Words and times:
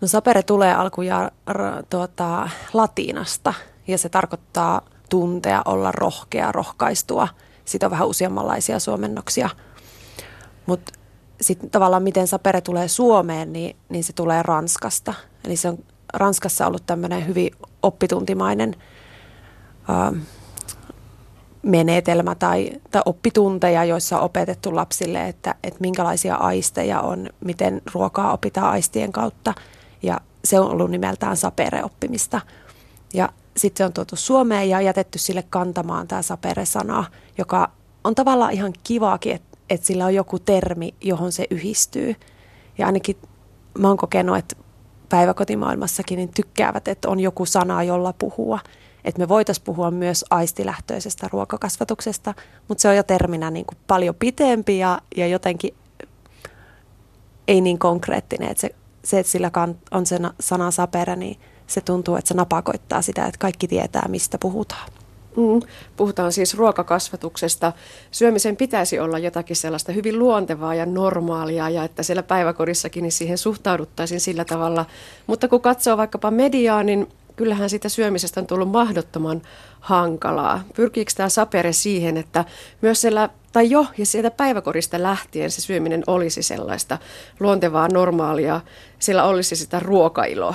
No 0.00 0.08
sapere 0.08 0.42
tulee 0.42 0.74
alkujaan 0.74 1.30
tuota, 1.90 2.48
latinasta 2.72 3.54
ja 3.86 3.98
se 3.98 4.08
tarkoittaa 4.08 4.82
tuntea, 5.08 5.62
olla 5.64 5.92
rohkea, 5.92 6.52
rohkaistua. 6.52 7.28
Siitä 7.64 7.86
on 7.86 7.90
vähän 7.90 8.08
useammanlaisia 8.08 8.78
suomennoksia. 8.78 9.50
Mutta 10.66 10.92
sitten 11.40 11.70
tavallaan 11.70 12.02
miten 12.02 12.26
sapere 12.26 12.60
tulee 12.60 12.88
Suomeen, 12.88 13.52
niin, 13.52 13.76
niin 13.88 14.04
se 14.04 14.12
tulee 14.12 14.42
Ranskasta. 14.42 15.14
Eli 15.44 15.56
se 15.56 15.68
on 15.68 15.78
Ranskassa 16.14 16.66
ollut 16.66 16.86
tämmöinen 16.86 17.26
hyvin 17.26 17.50
oppituntimainen 17.82 18.76
äh, 19.90 20.20
menetelmä 21.62 22.34
tai, 22.34 22.70
tai 22.90 23.02
oppitunteja, 23.04 23.84
joissa 23.84 24.18
on 24.18 24.24
opetettu 24.24 24.76
lapsille, 24.76 25.28
että, 25.28 25.54
että 25.64 25.80
minkälaisia 25.80 26.34
aisteja 26.34 27.00
on, 27.00 27.28
miten 27.44 27.82
ruokaa 27.94 28.32
opitaan 28.32 28.70
aistien 28.70 29.12
kautta. 29.12 29.54
Ja 30.02 30.20
se 30.44 30.60
on 30.60 30.70
ollut 30.70 30.90
nimeltään 30.90 31.36
sapere-oppimista. 31.36 32.40
Ja 33.14 33.28
sitten 33.56 33.78
se 33.78 33.84
on 33.84 33.92
tuotu 33.92 34.16
Suomeen 34.16 34.68
ja 34.68 34.80
jätetty 34.80 35.18
sille 35.18 35.44
kantamaan 35.50 36.08
tämä 36.08 36.22
sapere-sana, 36.22 37.04
joka 37.38 37.70
on 38.04 38.14
tavallaan 38.14 38.52
ihan 38.52 38.72
kivaakin, 38.84 39.34
että, 39.34 39.58
että 39.70 39.86
sillä 39.86 40.04
on 40.04 40.14
joku 40.14 40.38
termi, 40.38 40.94
johon 41.00 41.32
se 41.32 41.46
yhdistyy. 41.50 42.14
Ja 42.78 42.86
ainakin 42.86 43.16
mä 43.78 43.88
oon 43.88 43.96
kokenut, 43.96 44.36
että 44.36 44.56
päiväkotimaailmassakin 45.08 46.16
niin 46.16 46.32
tykkäävät, 46.34 46.88
että 46.88 47.08
on 47.08 47.20
joku 47.20 47.46
sana, 47.46 47.82
jolla 47.82 48.12
puhua– 48.12 48.58
että 49.04 49.18
me 49.18 49.28
voitaisiin 49.28 49.64
puhua 49.64 49.90
myös 49.90 50.24
aistilähtöisestä 50.30 51.28
ruokakasvatuksesta, 51.32 52.34
mutta 52.68 52.82
se 52.82 52.88
on 52.88 52.96
jo 52.96 53.02
terminä 53.02 53.50
niin 53.50 53.66
kuin 53.66 53.78
paljon 53.86 54.14
pitempi 54.14 54.78
ja, 54.78 55.00
ja 55.16 55.26
jotenkin 55.26 55.74
ei 57.48 57.60
niin 57.60 57.78
konkreettinen. 57.78 58.50
Että 58.50 58.60
se, 58.60 58.74
se, 59.04 59.18
että 59.18 59.32
sillä 59.32 59.50
on 59.90 60.06
se 60.06 60.18
sana 60.40 60.70
sapere, 60.70 61.16
niin 61.16 61.40
se 61.66 61.80
tuntuu, 61.80 62.16
että 62.16 62.28
se 62.28 62.34
napakoittaa 62.34 63.02
sitä, 63.02 63.26
että 63.26 63.38
kaikki 63.38 63.68
tietää, 63.68 64.08
mistä 64.08 64.38
puhutaan. 64.38 64.88
Mm. 65.36 65.60
Puhutaan 65.96 66.32
siis 66.32 66.54
ruokakasvatuksesta. 66.54 67.72
Syömisen 68.10 68.56
pitäisi 68.56 68.98
olla 68.98 69.18
jotakin 69.18 69.56
sellaista 69.56 69.92
hyvin 69.92 70.18
luontevaa 70.18 70.74
ja 70.74 70.86
normaalia 70.86 71.68
ja 71.68 71.84
että 71.84 72.02
siellä 72.02 72.22
päiväkodissakin 72.22 73.02
niin 73.02 73.12
siihen 73.12 73.38
suhtauduttaisiin 73.38 74.20
sillä 74.20 74.44
tavalla. 74.44 74.86
Mutta 75.26 75.48
kun 75.48 75.60
katsoo 75.60 75.96
vaikkapa 75.96 76.30
mediaa, 76.30 76.82
niin 76.82 77.08
kyllähän 77.40 77.70
sitä 77.70 77.88
syömisestä 77.88 78.40
on 78.40 78.46
tullut 78.46 78.70
mahdottoman 78.70 79.42
hankalaa. 79.80 80.64
Pyrkiikö 80.76 81.12
tämä 81.16 81.28
sapere 81.28 81.72
siihen, 81.72 82.16
että 82.16 82.44
myös 82.82 83.00
siellä, 83.00 83.28
tai 83.52 83.70
jo, 83.70 83.86
ja 83.98 84.06
sieltä 84.06 84.30
päiväkorista 84.30 85.02
lähtien 85.02 85.50
se 85.50 85.60
syöminen 85.60 86.02
olisi 86.06 86.42
sellaista 86.42 86.98
luontevaa, 87.40 87.88
normaalia, 87.88 88.60
siellä 88.98 89.24
olisi 89.24 89.56
sitä 89.56 89.80
ruokailoa? 89.80 90.54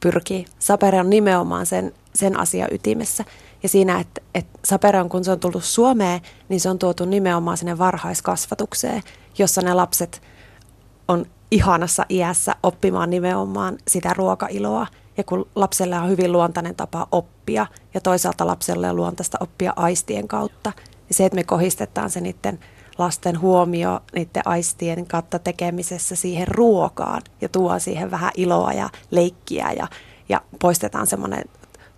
Pyrkii. 0.00 0.44
Sapere 0.58 1.00
on 1.00 1.10
nimenomaan 1.10 1.66
sen, 1.66 1.92
sen 2.14 2.40
asian 2.40 2.68
ytimessä. 2.72 3.24
Ja 3.62 3.68
siinä, 3.68 4.00
että, 4.00 4.20
että 4.34 4.58
sapere 4.64 5.00
on, 5.00 5.08
kun 5.08 5.24
se 5.24 5.30
on 5.30 5.40
tullut 5.40 5.64
Suomeen, 5.64 6.20
niin 6.48 6.60
se 6.60 6.70
on 6.70 6.78
tuotu 6.78 7.04
nimenomaan 7.04 7.56
sinne 7.56 7.78
varhaiskasvatukseen, 7.78 9.02
jossa 9.38 9.62
ne 9.62 9.74
lapset 9.74 10.22
on 11.08 11.26
ihanassa 11.50 12.06
iässä 12.10 12.54
oppimaan 12.62 13.10
nimenomaan 13.10 13.78
sitä 13.88 14.12
ruokailoa– 14.14 14.86
ja 15.16 15.24
kun 15.24 15.48
lapselle 15.54 15.98
on 15.98 16.08
hyvin 16.08 16.32
luontainen 16.32 16.74
tapa 16.74 17.06
oppia 17.12 17.66
ja 17.94 18.00
toisaalta 18.00 18.46
lapselle 18.46 18.90
on 18.90 18.96
luontaista 18.96 19.38
oppia 19.40 19.72
aistien 19.76 20.28
kautta, 20.28 20.72
niin 20.76 21.16
se, 21.16 21.24
että 21.24 21.36
me 21.36 21.44
kohistetaan 21.44 22.10
se 22.10 22.20
niiden 22.20 22.58
lasten 22.98 23.40
huomio 23.40 24.00
niiden 24.14 24.42
aistien 24.44 25.06
kautta 25.06 25.38
tekemisessä 25.38 26.16
siihen 26.16 26.48
ruokaan 26.48 27.22
ja 27.40 27.48
tuo 27.48 27.78
siihen 27.78 28.10
vähän 28.10 28.30
iloa 28.36 28.72
ja 28.72 28.90
leikkiä 29.10 29.72
ja, 29.72 29.88
ja 30.28 30.42
poistetaan 30.60 31.06
semmoinen 31.06 31.44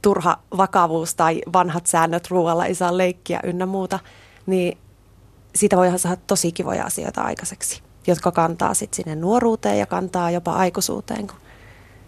turha 0.03 0.39
vakavuus 0.57 1.15
tai 1.15 1.41
vanhat 1.53 1.87
säännöt 1.87 2.31
ruoalla 2.31 2.67
ei 2.67 2.75
saa 2.75 2.97
leikkiä 2.97 3.41
ynnä 3.45 3.67
muuta, 3.67 3.99
niin 4.47 4.79
siitä 5.55 5.77
voi 5.77 5.99
saada 5.99 6.21
tosi 6.27 6.53
kivoja 6.53 6.85
asioita 6.85 7.23
aikaiseksi, 7.23 7.83
jotka 8.07 8.33
kantaa 8.33 8.75
sitten 8.75 8.97
sinne 8.97 9.17
nuoruuteen 9.17 9.79
ja 9.79 9.87
kantaa 9.87 10.31
jopa 10.31 10.53
aikuisuuteen, 10.53 11.27
kun 11.27 11.37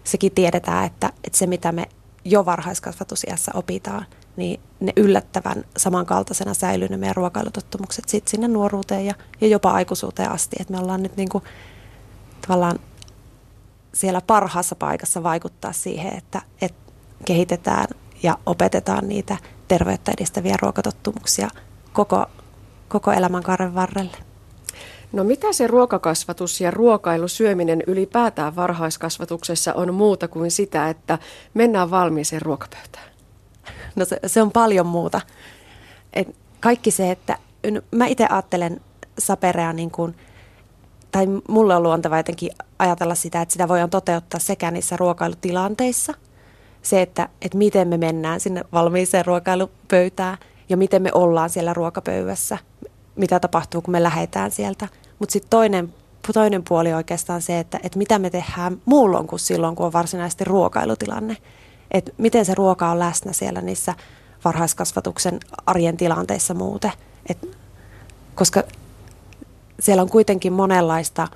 sekin 0.03 0.31
tiedetään, 0.31 0.85
että, 0.85 1.13
että 1.23 1.37
se 1.37 1.47
mitä 1.47 1.71
me 1.71 1.89
jo 2.25 2.45
varhaiskasvatusiässä 2.45 3.51
opitaan, 3.55 4.05
niin 4.35 4.59
ne 4.79 4.93
yllättävän 4.95 5.63
samankaltaisena 5.77 6.53
säilyy 6.53 6.87
ne 6.87 6.97
meidän 6.97 7.15
ruokailutottumukset 7.15 8.09
sitten 8.09 8.31
sinne 8.31 8.47
nuoruuteen 8.47 9.05
ja, 9.05 9.13
ja 9.41 9.47
jopa 9.47 9.71
aikuisuuteen 9.71 10.31
asti. 10.31 10.55
Että 10.59 10.73
me 10.73 10.79
ollaan 10.79 11.03
nyt 11.03 11.17
niinku, 11.17 11.43
tavallaan 12.47 12.79
siellä 13.93 14.21
parhaassa 14.21 14.75
paikassa 14.75 15.23
vaikuttaa 15.23 15.73
siihen, 15.73 16.17
että, 16.17 16.41
että 16.61 16.91
kehitetään 17.25 17.87
ja 18.23 18.37
opetetaan 18.45 19.07
niitä 19.07 19.37
terveyttä 19.67 20.11
edistäviä 20.11 20.55
ruokatottumuksia 20.61 21.47
koko, 21.93 22.25
koko 22.89 23.11
elämänkaaren 23.11 23.75
varrelle. 23.75 24.30
No 25.13 25.23
mitä 25.23 25.53
se 25.53 25.67
ruokakasvatus 25.67 26.61
ja 26.61 26.71
ruokailu, 26.71 27.27
syöminen 27.27 27.83
ylipäätään 27.87 28.55
varhaiskasvatuksessa 28.55 29.73
on 29.73 29.93
muuta 29.93 30.27
kuin 30.27 30.51
sitä, 30.51 30.89
että 30.89 31.19
mennään 31.53 31.91
valmiiseen 31.91 32.41
ruokapöytään? 32.41 33.11
No 33.95 34.05
se, 34.05 34.19
se 34.25 34.41
on 34.41 34.51
paljon 34.51 34.85
muuta. 34.85 35.21
Et 36.13 36.35
kaikki 36.59 36.91
se, 36.91 37.11
että 37.11 37.37
mä 37.91 38.05
itse 38.05 38.25
ajattelen 38.29 38.81
saperea 39.19 39.73
niin 39.73 39.91
kuin, 39.91 40.15
tai 41.11 41.27
mulle 41.47 41.75
on 41.75 41.83
luonteva 41.83 42.17
jotenkin 42.17 42.51
ajatella 42.79 43.15
sitä, 43.15 43.41
että 43.41 43.53
sitä 43.53 43.67
voidaan 43.67 43.89
toteuttaa 43.89 44.39
sekä 44.39 44.71
niissä 44.71 44.97
ruokailutilanteissa, 44.97 46.13
se, 46.81 47.01
että, 47.01 47.29
että 47.41 47.57
miten 47.57 47.87
me 47.87 47.97
mennään 47.97 48.39
sinne 48.39 48.63
valmiiseen 48.73 49.25
ruokailupöytään 49.25 50.37
ja 50.69 50.77
miten 50.77 51.01
me 51.01 51.09
ollaan 51.13 51.49
siellä 51.49 51.73
ruokapöydässä, 51.73 52.57
mitä 53.15 53.39
tapahtuu, 53.39 53.81
kun 53.81 53.91
me 53.91 54.03
lähdetään 54.03 54.51
sieltä. 54.51 54.87
Mutta 55.21 55.33
sitten 55.33 55.49
toinen, 55.49 55.93
toinen 56.33 56.63
puoli 56.69 56.93
oikeastaan 56.93 57.41
se, 57.41 57.59
että, 57.59 57.79
että 57.83 57.97
mitä 57.97 58.19
me 58.19 58.29
tehdään 58.29 58.81
muulloin 58.85 59.27
kuin 59.27 59.39
silloin, 59.39 59.75
kun 59.75 59.85
on 59.85 59.93
varsinaisesti 59.93 60.43
ruokailutilanne. 60.43 61.37
Että 61.91 62.11
miten 62.17 62.45
se 62.45 62.55
ruoka 62.55 62.91
on 62.91 62.99
läsnä 62.99 63.33
siellä 63.33 63.61
niissä 63.61 63.93
varhaiskasvatuksen 64.45 65.39
arjen 65.65 65.97
tilanteissa 65.97 66.53
muuten. 66.53 66.91
Et, 67.29 67.57
koska 68.35 68.63
siellä 69.79 70.01
on 70.01 70.09
kuitenkin 70.09 70.53
monenlaista 70.53 71.27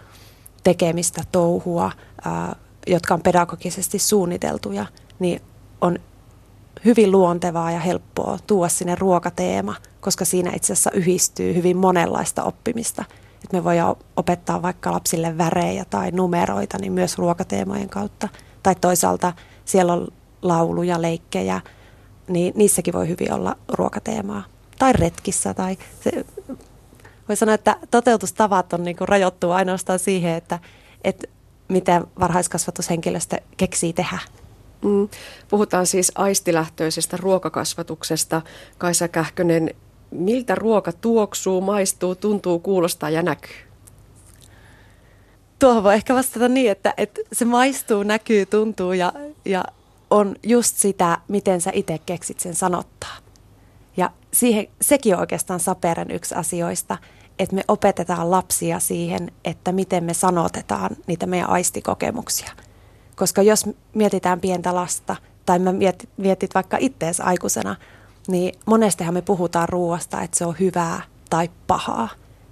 tekemistä, 0.64 1.24
touhua, 1.32 1.92
ää, 2.26 2.56
jotka 2.88 3.14
on 3.14 3.22
pedagogisesti 3.22 4.00
suunniteltuja, 4.00 4.86
niin 5.20 5.42
on 5.82 6.00
hyvin 6.86 7.12
luontevaa 7.12 7.72
ja 7.72 7.80
helppoa 7.80 8.40
tuoda 8.48 8.70
sinne 8.70 8.96
ruokateema, 8.96 9.76
koska 10.02 10.26
siinä 10.26 10.52
itse 10.56 10.74
asiassa 10.74 10.92
yhdistyy 10.92 11.56
hyvin 11.56 11.78
monenlaista 11.78 12.44
oppimista. 12.44 13.06
Et 13.46 13.54
me 13.54 13.64
voidaan 13.64 13.96
opettaa 14.16 14.62
vaikka 14.62 14.92
lapsille 14.92 15.38
värejä 15.38 15.86
tai 15.86 16.12
numeroita, 16.12 16.78
niin 16.78 16.94
myös 16.94 17.18
ruokateemojen 17.18 17.90
kautta. 17.90 18.30
Tai 18.64 18.76
toisaalta 18.76 19.34
siellä 19.66 19.94
on 19.94 20.08
lauluja, 20.42 21.02
leikkejä, 21.02 21.62
niin 22.28 22.54
niissäkin 22.56 22.94
voi 22.94 23.08
hyvin 23.08 23.34
olla 23.34 23.58
ruokateemaa. 23.68 24.44
Tai 24.80 24.94
retkissä. 24.94 25.54
Tai 25.54 25.78
se, 26.04 26.26
voi 27.30 27.36
sanoa, 27.36 27.56
että 27.56 27.76
toteutustavat 27.92 28.74
on 28.74 28.84
niin 28.84 28.98
rajoittu 29.00 29.52
ainoastaan 29.52 30.00
siihen, 30.00 30.36
että, 30.36 30.60
että 31.04 31.28
mitä 31.68 32.02
varhaiskasvatushenkilöstö 32.20 33.38
keksii 33.58 33.94
tehdä. 33.94 34.20
Mm. 34.84 35.10
Puhutaan 35.50 35.88
siis 35.88 36.12
aistilähtöisestä 36.16 37.18
ruokakasvatuksesta. 37.18 38.42
Kaisa 38.78 39.08
Kähkönen, 39.08 39.76
miltä 40.12 40.56
ruoka 40.56 40.92
tuoksuu, 40.92 41.62
maistuu, 41.62 42.16
tuntuu, 42.16 42.60
kuulostaa 42.60 43.10
ja 43.10 43.22
näkyy? 43.22 43.56
Tuohon 45.60 45.84
voi 45.84 45.94
ehkä 45.94 46.16
vastata 46.16 46.50
niin, 46.50 46.72
että, 46.72 46.94
että 46.98 47.22
se 47.34 47.46
maistuu, 47.46 48.04
näkyy, 48.04 48.46
tuntuu 48.46 48.94
ja, 48.94 49.14
ja 49.46 49.66
on 50.10 50.36
just 50.44 50.78
sitä, 50.78 51.18
miten 51.28 51.62
sä 51.62 51.72
itse 51.74 52.00
keksit 52.06 52.40
sen 52.40 52.56
sanottaa. 52.56 53.18
Ja 53.98 54.10
siihen, 54.32 54.68
sekin 54.82 55.14
on 55.14 55.20
oikeastaan 55.20 55.60
Saperen 55.60 56.12
yksi 56.12 56.36
asioista, 56.36 56.98
että 57.40 57.56
me 57.56 57.64
opetetaan 57.68 58.32
lapsia 58.32 58.80
siihen, 58.80 59.32
että 59.46 59.72
miten 59.72 60.04
me 60.04 60.14
sanotetaan 60.14 60.98
niitä 61.08 61.26
meidän 61.26 61.50
aistikokemuksia– 61.50 62.52
koska 63.16 63.42
jos 63.42 63.70
mietitään 63.94 64.42
pientä 64.42 64.76
lasta, 64.76 65.16
tai 65.46 65.60
mä 65.60 65.74
mietit, 65.74 66.10
mietit 66.18 66.56
vaikka 66.56 66.78
ittees 66.80 67.22
aikuisena, 67.22 67.76
niin 68.28 68.60
monestihan 68.66 69.14
me 69.14 69.22
puhutaan 69.22 69.70
ruoasta, 69.70 70.22
että 70.22 70.38
se 70.38 70.46
on 70.46 70.56
hyvää 70.60 71.02
tai 71.30 71.50
pahaa, 71.68 72.10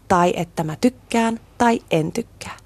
tai 0.08 0.34
että 0.36 0.64
mä 0.64 0.76
tykkään 0.82 1.40
tai 1.58 1.82
en 1.92 2.12
tykkää. 2.12 2.58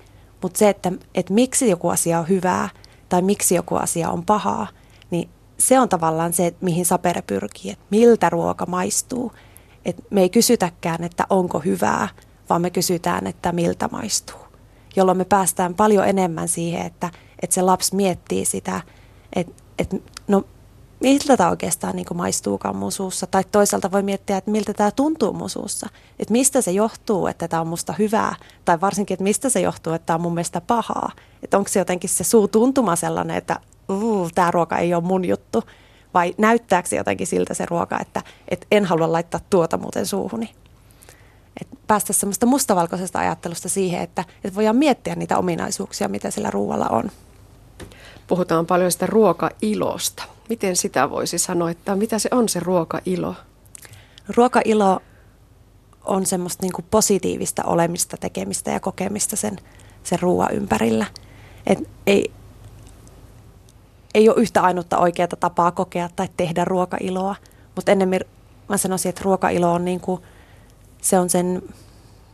Mutta 0.41 0.59
se, 0.59 0.69
että, 0.69 0.91
että 1.15 1.33
miksi 1.33 1.69
joku 1.69 1.89
asia 1.89 2.19
on 2.19 2.29
hyvää 2.29 2.69
tai 3.09 3.21
miksi 3.21 3.55
joku 3.55 3.75
asia 3.75 4.09
on 4.09 4.25
pahaa, 4.25 4.67
niin 5.11 5.29
se 5.57 5.79
on 5.79 5.89
tavallaan 5.89 6.33
se, 6.33 6.53
mihin 6.61 6.85
sapere 6.85 7.21
pyrkii, 7.21 7.71
että 7.71 7.85
miltä 7.89 8.29
ruoka 8.29 8.65
maistuu. 8.65 9.31
Et 9.85 9.97
me 10.09 10.21
ei 10.21 10.29
kysytäkään, 10.29 11.03
että 11.03 11.25
onko 11.29 11.59
hyvää, 11.59 12.07
vaan 12.49 12.61
me 12.61 12.69
kysytään, 12.69 13.27
että 13.27 13.51
miltä 13.51 13.89
maistuu. 13.91 14.39
Jolloin 14.95 15.17
me 15.17 15.25
päästään 15.25 15.73
paljon 15.73 16.07
enemmän 16.07 16.47
siihen, 16.47 16.85
että 16.85 17.09
että 17.41 17.53
se 17.53 17.61
lapsi 17.61 17.95
miettii 17.95 18.45
sitä, 18.45 18.81
että, 19.33 19.63
että 19.79 19.97
miltä 20.99 21.37
tämä 21.37 21.49
oikeastaan 21.49 21.95
niin 21.95 22.05
kuin 22.05 22.17
maistuukaan 22.17 22.75
mun 22.75 22.91
suussa. 22.91 23.27
Tai 23.27 23.43
toisaalta 23.51 23.91
voi 23.91 24.03
miettiä, 24.03 24.37
että 24.37 24.51
miltä 24.51 24.73
tämä 24.73 24.91
tuntuu 24.91 25.33
mun 25.33 25.49
suussa. 25.49 25.89
Että 26.19 26.31
mistä 26.31 26.61
se 26.61 26.71
johtuu, 26.71 27.27
että 27.27 27.47
tämä 27.47 27.61
on 27.61 27.67
musta 27.67 27.93
hyvää. 27.99 28.35
Tai 28.65 28.81
varsinkin, 28.81 29.15
että 29.15 29.23
mistä 29.23 29.49
se 29.49 29.61
johtuu, 29.61 29.93
että 29.93 30.05
tämä 30.05 30.15
on 30.15 30.21
mun 30.21 30.33
mielestä 30.33 30.61
pahaa. 30.61 31.11
Että 31.43 31.57
onko 31.57 31.69
se 31.69 31.79
jotenkin 31.79 32.09
se 32.09 32.23
suu 32.23 32.47
tuntuma 32.47 32.95
sellainen, 32.95 33.37
että 33.37 33.59
tämä 34.35 34.51
ruoka 34.51 34.77
ei 34.77 34.93
ole 34.93 35.03
mun 35.03 35.25
juttu. 35.25 35.63
Vai 36.13 36.35
näyttääkö 36.37 36.89
se 36.89 36.95
jotenkin 36.95 37.27
siltä 37.27 37.53
se 37.53 37.65
ruoka, 37.65 37.99
että, 38.01 38.21
että 38.47 38.67
en 38.71 38.85
halua 38.85 39.11
laittaa 39.11 39.39
tuota 39.49 39.77
muuten 39.77 40.05
suuhuni. 40.05 40.55
Et 41.61 41.67
päästä 41.87 42.13
semmoista 42.13 42.45
mustavalkoisesta 42.45 43.19
ajattelusta 43.19 43.69
siihen, 43.69 44.01
että, 44.01 44.25
että 44.43 44.55
voidaan 44.55 44.75
miettiä 44.75 45.15
niitä 45.15 45.37
ominaisuuksia, 45.37 46.07
mitä 46.07 46.31
sillä 46.31 46.49
ruoalla 46.51 46.87
on. 46.87 47.11
Puhutaan 48.27 48.65
paljon 48.65 48.91
sitä 48.91 49.05
ruokailosta. 49.05 50.23
Miten 50.49 50.75
sitä 50.75 51.09
voisi 51.09 51.37
sanoa, 51.37 51.71
että 51.71 51.95
mitä 51.95 52.19
se 52.19 52.29
on 52.31 52.49
se 52.49 52.59
ruokailo? 52.59 53.35
Ruokailo 54.35 55.01
on 56.05 56.25
semmoista 56.25 56.63
niin 56.63 56.73
kuin 56.73 56.85
positiivista 56.91 57.63
olemista, 57.63 58.17
tekemistä 58.17 58.71
ja 58.71 58.79
kokemista 58.79 59.35
sen, 59.35 59.57
sen 60.03 60.19
ruoan 60.19 60.53
ympärillä. 60.53 61.05
Et 61.67 61.79
ei, 62.07 62.31
ei 64.13 64.29
ole 64.29 64.41
yhtä 64.41 64.61
ainutta 64.61 64.97
oikeaa 64.97 65.27
tapaa 65.27 65.71
kokea 65.71 66.09
tai 66.15 66.29
tehdä 66.37 66.65
ruokailoa, 66.65 67.35
mutta 67.75 67.91
ennemmin 67.91 68.21
mä 68.69 68.77
sanoisin, 68.77 69.09
että 69.09 69.21
ruokailo 69.23 69.73
on, 69.73 69.85
niin 69.85 69.99
kuin, 69.99 70.21
se 71.01 71.19
on, 71.19 71.29
sen, 71.29 71.61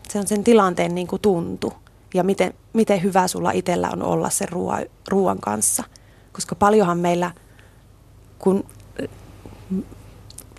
se 0.10 0.19
on 0.19 0.28
sen 0.28 0.44
tilanteen 0.44 0.95
niin 0.95 1.07
kuin 1.07 1.22
tuntu 1.22 1.74
ja 2.13 2.24
miten, 2.24 2.54
miten 2.74 3.04
hyvä 3.04 3.27
sulla 3.27 3.51
itsellä 3.51 3.89
on 3.94 4.04
olla 4.04 4.30
sen 4.30 4.50
ruoan, 4.50 4.86
ruoan 5.10 5.39
kanssa. 5.39 5.83
Koska 6.33 6.56
paljonhan 6.56 6.98
meillä, 7.00 7.31
kun 8.39 8.65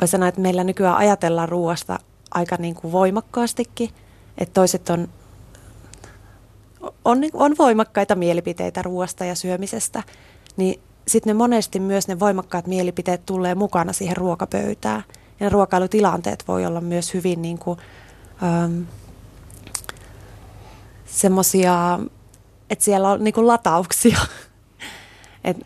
voi 0.01 0.09
sanoa, 0.09 0.29
että 0.29 0.41
meillä 0.41 0.65
nykyään 0.65 0.97
ajatellaan 0.97 1.49
ruoasta 1.49 1.99
aika 2.31 2.57
niin 2.59 2.75
kuin 2.75 2.93
voimakkaastikin, 2.93 3.91
että 4.39 4.53
toiset 4.55 4.91
on, 4.91 5.09
on, 7.05 7.19
on 7.33 7.55
voimakkaita 7.59 8.15
mielipiteitä 8.15 8.83
ruoasta 8.83 9.25
ja 9.25 9.35
syömisestä, 9.35 10.03
niin 10.57 10.81
sitten 11.09 11.31
ne 11.31 11.35
monesti 11.35 11.81
myös 11.81 12.09
ne 12.09 12.21
voimakkaat 12.21 12.67
mielipiteet 12.67 13.27
tulee 13.27 13.55
mukana 13.55 13.93
siihen 13.93 14.17
ruokapöytään. 14.17 15.05
Ja 15.41 15.47
ne 15.47 15.49
ruokailutilanteet 15.49 16.45
voi 16.49 16.67
olla 16.67 16.81
myös 16.81 17.15
hyvin 17.15 17.43
niin 17.43 17.59
kuin, 17.59 17.79
ähm, 18.43 18.83
semmoisia, 21.15 21.99
että 22.71 22.85
siellä 22.85 23.11
on 23.11 23.25
niin 23.25 23.47
latauksia. 23.47 24.19
Et, 25.45 25.57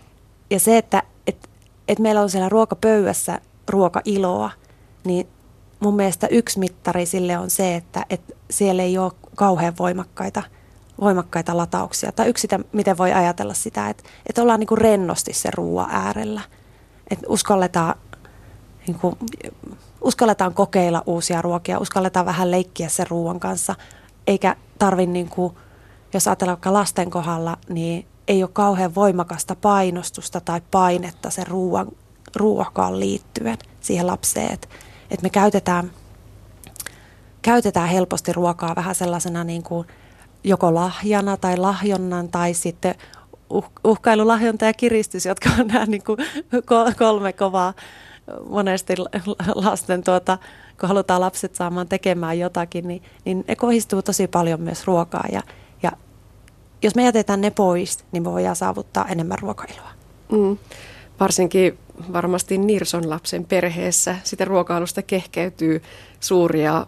ja 0.50 0.60
se, 0.60 0.78
että 0.78 1.02
et, 1.26 1.48
et 1.88 1.98
meillä 1.98 2.20
on 2.20 2.30
siellä 2.30 2.48
ruokapöydässä 2.48 3.40
ruokailoa, 3.68 4.50
niin 5.04 5.28
mun 5.80 5.96
mielestä 5.96 6.26
yksi 6.26 6.58
mittari 6.58 7.06
sille 7.06 7.38
on 7.38 7.50
se, 7.50 7.74
että 7.74 8.06
et 8.10 8.36
siellä 8.50 8.82
ei 8.82 8.98
ole 8.98 9.12
kauhean 9.36 9.74
voimakkaita, 9.78 10.42
voimakkaita 11.00 11.56
latauksia. 11.56 12.12
Tai 12.12 12.28
yksi 12.28 12.42
sitä, 12.42 12.58
miten 12.72 12.98
voi 12.98 13.12
ajatella 13.12 13.54
sitä, 13.54 13.88
että, 13.88 14.02
että 14.26 14.42
ollaan 14.42 14.60
niin 14.60 14.78
rennosti 14.78 15.32
sen 15.32 15.54
ruoan 15.54 15.90
äärellä. 15.90 16.40
Että 17.10 17.26
uskalletaan, 17.28 17.94
niin 18.86 18.98
kuin, 18.98 19.16
uskalletaan 20.00 20.54
kokeilla 20.54 21.02
uusia 21.06 21.42
ruokia, 21.42 21.78
uskalletaan 21.78 22.26
vähän 22.26 22.50
leikkiä 22.50 22.88
sen 22.88 23.06
ruoan 23.10 23.40
kanssa, 23.40 23.74
eikä 24.26 24.56
tarvi, 24.78 25.06
niin 25.06 25.28
kuin, 25.28 25.54
jos 26.14 26.28
ajatellaan 26.28 26.56
vaikka 26.56 26.72
lasten 26.72 27.10
kohdalla, 27.10 27.58
niin 27.69 28.06
ei 28.28 28.42
ole 28.42 28.50
kauhean 28.52 28.94
voimakasta 28.94 29.56
painostusta 29.56 30.40
tai 30.40 30.60
painetta 30.70 31.30
sen 31.30 31.46
ruoan, 31.46 31.88
ruokaan 32.36 33.00
liittyen 33.00 33.58
siihen 33.80 34.06
lapseen. 34.06 34.52
Että 34.52 34.69
et 35.10 35.22
me 35.22 35.30
käytetään, 35.30 35.90
käytetään 37.42 37.88
helposti 37.88 38.32
ruokaa 38.32 38.76
vähän 38.76 38.94
sellaisena 38.94 39.44
niin 39.44 39.62
kuin 39.62 39.86
joko 40.44 40.75
lahjana 40.75 41.36
tai 41.36 41.56
lahjonnan 41.56 42.28
tai 42.28 42.54
sitten 42.54 42.94
uh, 43.50 43.64
uhkailulahjonta 43.84 44.64
ja 44.64 44.72
kiristys, 44.72 45.26
jotka 45.26 45.50
on 45.58 45.66
nämä 45.66 45.86
niin 45.86 46.04
kuin 46.04 46.19
kolme 46.98 47.32
kovaa 47.32 47.74
monesti 48.48 48.94
lasten 49.54 50.04
tuota, 50.04 50.38
kun 50.80 50.88
halutaan 50.88 51.20
lapset 51.20 51.54
saamaan 51.54 51.88
tekemään 51.88 52.38
jotakin, 52.38 52.88
niin, 52.88 53.02
niin 53.25 53.44
ne 53.48 53.56
kohdistuu 53.56 54.02
tosi 54.02 54.26
paljon 54.26 54.60
myös 54.60 54.86
ruokaa. 54.86 55.25
Ja, 55.32 55.42
ja 55.82 55.92
jos 56.82 56.94
me 56.94 57.04
jätetään 57.04 57.40
ne 57.40 57.50
pois, 57.50 58.04
niin 58.12 58.22
me 58.22 58.32
voidaan 58.32 58.56
saavuttaa 58.56 59.08
enemmän 59.08 59.38
ruokailoa. 59.38 59.90
Mm. 60.32 60.58
Varsinkin 61.20 61.78
varmasti 62.12 62.58
Nirson 62.58 63.10
lapsen 63.10 63.44
perheessä 63.44 64.16
sitä 64.25 64.44
ruokailusta 64.44 65.02
kehkeytyy 65.02 65.82
suuria 66.20 66.86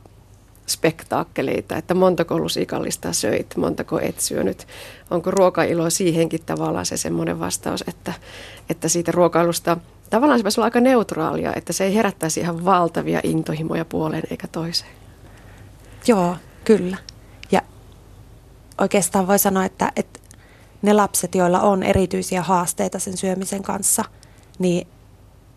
spektaakkeleita, 0.66 1.76
että 1.76 1.94
montako 1.94 2.38
lusikallista 2.38 3.12
söit, 3.12 3.56
montako 3.56 4.00
et 4.00 4.20
syönyt. 4.20 4.66
Onko 5.10 5.31
ruokailo 5.31 5.90
siihenkin 5.90 6.40
tavallaan 6.46 6.86
se 6.86 6.96
semmoinen 6.96 7.40
vastaus, 7.40 7.84
että, 7.88 8.12
että 8.70 8.88
siitä 8.88 9.12
ruokailusta 9.12 9.76
tavallaan 10.10 10.38
se 10.38 10.42
pitäisi 10.42 10.60
olla 10.60 10.66
aika 10.66 10.80
neutraalia, 10.80 11.54
että 11.54 11.72
se 11.72 11.84
ei 11.84 11.94
herättäisi 11.94 12.40
ihan 12.40 12.64
valtavia 12.64 13.20
intohimoja 13.22 13.84
puoleen 13.84 14.22
eikä 14.30 14.48
toiseen. 14.48 14.90
Joo, 16.06 16.36
kyllä. 16.64 16.96
Ja 17.52 17.62
oikeastaan 18.80 19.26
voi 19.26 19.38
sanoa, 19.38 19.64
että, 19.64 19.92
että 19.96 20.20
ne 20.82 20.92
lapset, 20.92 21.34
joilla 21.34 21.60
on 21.60 21.82
erityisiä 21.82 22.42
haasteita 22.42 22.98
sen 22.98 23.16
syömisen 23.16 23.62
kanssa, 23.62 24.04
niin 24.58 24.88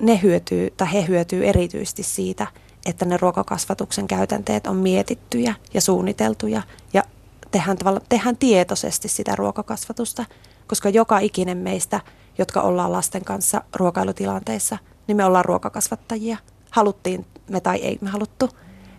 ne 0.01 0.19
hyötyy 0.23 0.73
tai 0.77 0.94
he 0.94 1.05
hyötyy 1.07 1.45
erityisesti 1.47 2.03
siitä, 2.03 2.47
että 2.85 3.05
ne 3.05 3.17
ruokakasvatuksen 3.17 4.07
käytänteet 4.07 4.67
on 4.67 4.75
mietittyjä 4.75 5.55
ja 5.73 5.81
suunniteltuja 5.81 6.61
ja 6.94 7.03
tehdään, 7.51 7.77
tehdään 8.09 8.38
tietoisesti 8.38 9.07
sitä 9.07 9.35
ruokakasvatusta, 9.35 10.25
koska 10.67 10.89
joka 10.89 11.19
ikinen 11.19 11.57
meistä– 11.57 12.00
jotka 12.38 12.62
ollaan 12.62 12.91
lasten 12.91 13.25
kanssa 13.25 13.62
ruokailutilanteissa, 13.75 14.77
niin 15.07 15.18
me 15.18 15.25
ollaan 15.25 15.45
ruokakasvattajia. 15.45 16.38
Haluttiin 16.71 17.25
me 17.50 17.62
tai 17.62 17.77
ei 17.77 17.97
me 18.01 18.09
haluttu. 18.09 18.50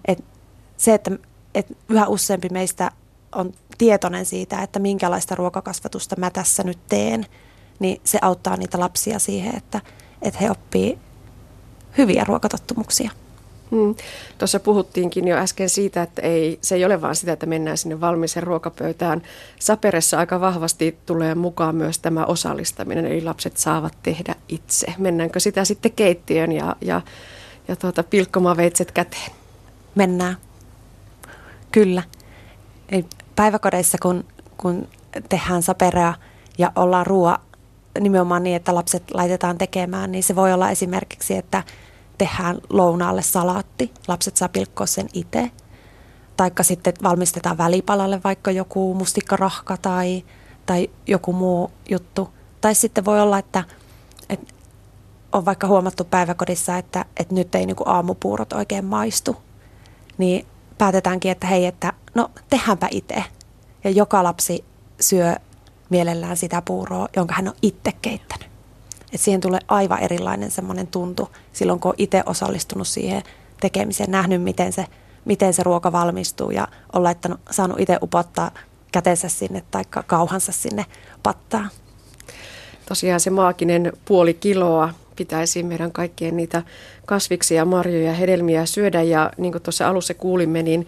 Et 0.09 0.25
se, 0.77 0.95
että 0.95 1.11
et 1.55 1.67
yhä 1.89 2.07
useampi 2.07 2.49
meistä 2.49 2.91
on 3.35 3.53
tietoinen 3.79 4.27
siitä, 4.27 4.63
että 4.63 4.79
minkälaista 4.79 5.35
ruokakasvatusta 5.35 6.17
mä 6.17 6.31
tässä 6.31 6.63
nyt 6.63 6.79
teen, 6.89 7.27
niin 7.79 8.01
se 8.05 8.19
auttaa 8.23 8.57
niitä 8.57 8.81
lapsia 8.81 9.19
siihen, 9.19 9.57
että, 9.57 9.81
että 10.23 10.41
he 10.41 10.51
oppii 10.51 10.99
hyviä 11.99 12.25
ruokatottumuksia. 12.25 13.11
Hmm. 13.71 13.95
Tuossa 14.39 14.61
puhuttiinkin 14.61 15.29
jo 15.29 15.37
äsken 15.37 15.69
siitä, 15.69 16.03
että 16.03 16.23
ei, 16.23 16.59
se 16.63 16.75
ei 16.75 16.85
ole 16.85 17.01
vain 17.01 17.15
sitä, 17.15 17.33
että 17.33 17.47
mennään 17.47 17.79
sinne 17.79 18.01
valmiiseen 18.01 18.43
ruokapöytään. 18.43 19.23
Saperessa 19.61 20.19
aika 20.19 20.41
vahvasti 20.41 20.99
tulee 21.07 21.35
mukaan 21.35 21.77
myös 21.77 21.99
tämä 21.99 22.25
osallistaminen, 22.25 23.07
eli 23.07 23.23
lapset 23.25 23.57
saavat 23.57 23.95
tehdä 24.03 24.35
itse. 24.49 24.87
Mennäänkö 24.99 25.41
sitä 25.41 25.65
sitten 25.65 25.93
keittiön 25.93 26.53
ja, 26.53 26.77
ja, 26.81 27.01
ja 27.69 27.77
tuota, 27.77 28.03
pilkkomaan 28.03 28.57
veitset 28.57 28.93
käteen? 28.93 29.31
Mennään, 29.95 30.37
kyllä. 31.73 32.03
Eli 32.89 33.05
päiväkodeissa, 33.37 33.99
kun, 34.03 34.25
kun 34.57 34.89
tehdään 35.29 35.63
saperea 35.63 36.15
ja 36.59 36.73
ollaan 36.77 37.07
ruoa 37.07 37.39
nimenomaan 38.01 38.43
niin, 38.43 38.57
että 38.57 38.75
lapset 38.75 39.03
laitetaan 39.15 39.59
tekemään, 39.59 40.13
niin 40.13 40.23
se 40.23 40.37
voi 40.37 40.53
olla 40.53 40.71
esimerkiksi, 40.71 41.37
että– 41.37 41.63
tehdään 42.19 42.59
lounaalle 42.71 43.23
salaatti, 43.23 43.93
lapset 44.09 44.37
saa 44.37 44.49
pilkkoa 44.49 44.87
sen 44.87 45.09
itse. 45.13 45.51
Taikka 46.37 46.63
sitten 46.63 46.95
valmistetaan 47.03 47.59
välipalalle 47.59 48.21
vaikka 48.25 48.51
joku 48.51 48.95
mustikkarahka 48.95 49.77
tai, 49.77 50.25
tai 50.67 50.91
joku 51.07 51.33
muu 51.33 51.71
juttu. 51.91 52.29
Tai 52.61 52.75
sitten 52.75 53.05
voi 53.05 53.21
olla, 53.21 53.39
että, 53.39 53.65
että 54.29 54.55
on 55.33 55.45
vaikka 55.45 55.67
huomattu 55.67 56.05
päiväkodissa, 56.05 56.77
että, 56.77 57.05
että 57.17 57.35
nyt 57.35 57.55
ei 57.55 57.67
niinku 57.67 57.85
aamupuurot 57.87 58.53
oikein 58.53 58.85
maistu. 58.85 59.37
Niin 60.19 60.47
päätetäänkin, 60.79 61.31
että 61.31 61.47
hei, 61.47 61.67
että 61.67 61.93
no 62.15 62.31
tehdäänpä 62.51 62.89
itse. 62.91 63.25
Ja 63.85 63.91
joka 63.91 64.25
lapsi 64.25 64.65
syö 65.01 65.37
mielellään 65.91 66.37
sitä 66.37 66.63
puuroa, 66.63 67.09
jonka 67.17 67.35
hän 67.35 67.49
on 67.49 67.55
itse 67.63 67.93
keittänyt. 68.03 68.54
Et 69.15 69.21
siihen 69.21 69.41
tulee 69.41 69.61
aivan 69.69 70.03
erilainen 70.03 70.51
semmoinen 70.51 70.87
tuntu 70.87 71.31
silloin, 71.53 71.81
kun 71.81 71.89
on 71.89 71.95
itse 71.99 72.23
osallistunut 72.27 72.89
siihen 72.89 73.23
tekemiseen, 73.61 74.11
nähnyt 74.11 74.43
miten 74.43 74.73
se, 74.73 74.87
miten 75.25 75.55
se 75.55 75.63
ruoka 75.63 75.93
valmistuu 75.93 76.51
ja 76.51 76.69
on 76.93 77.03
laittanut, 77.03 77.41
saanut 77.51 77.81
itse 77.81 77.99
upottaa 78.03 78.51
kätensä 78.93 79.29
sinne 79.29 79.63
tai 79.71 79.83
kauhansa 80.07 80.53
sinne 80.53 80.87
pattaan. 81.23 81.71
Tosiaan 82.89 83.21
se 83.21 83.31
maaginen 83.31 83.93
puoli 84.05 84.35
kiloa 84.35 84.91
pitäisi 85.17 85.63
meidän 85.63 85.93
kaikkien 85.93 86.37
niitä 86.37 86.63
kasviksia, 87.07 87.65
marjoja, 87.65 88.13
hedelmiä 88.13 88.67
syödä 88.67 89.03
ja 89.03 89.31
niin 89.37 89.53
kuin 89.53 89.63
tuossa 89.63 89.89
alussa 89.89 90.15
kuulimme, 90.15 90.63
niin 90.63 90.87